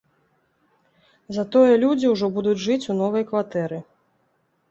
Затое 1.35 1.73
людзі 1.83 2.07
ўжо 2.13 2.25
будуць 2.37 2.57
жыць 2.65 2.87
у 2.93 2.97
новай 3.01 3.23
кватэры. 3.29 3.77